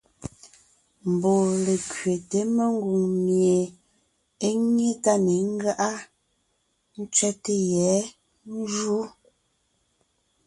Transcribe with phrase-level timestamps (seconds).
[1.11, 3.57] Mbɔɔ lékẅéte mengwòŋ mie
[4.45, 5.91] é nyé tá ne ńgáʼa,
[7.01, 7.97] ńtsẅɛ́te yɛ̌
[8.57, 8.95] njǔ.